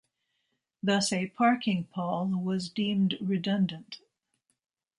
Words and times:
Thus 0.81 1.13
a 1.13 1.27
parking 1.27 1.83
pawl 1.83 2.25
was 2.29 2.69
deemed 2.69 3.19
redundant. 3.21 3.99